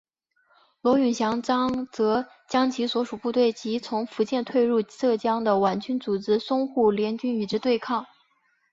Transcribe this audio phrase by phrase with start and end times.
[0.81, 1.43] 卢永祥
[1.91, 8.07] 则将其所属部队及从福建退入浙江的皖军组成淞沪联军与之对抗。